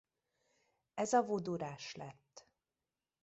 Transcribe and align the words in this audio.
Ez 0.93 1.13
a 1.13 1.21
Voodoo 1.23 1.55
Rush 1.55 1.97
lett. 1.97 2.47